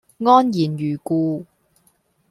[0.17, 1.45] 安然如故